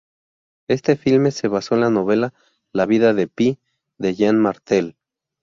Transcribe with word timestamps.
Este 0.67 0.95
filme 0.95 1.29
se 1.29 1.47
basó 1.47 1.75
en 1.75 1.81
la 1.81 1.91
novela 1.91 2.33
"La 2.73 2.87
vida 2.87 3.13
de 3.13 3.27
Pi" 3.27 3.59
de 3.99 4.15
Yann 4.15 4.39
Martel. 4.39 4.95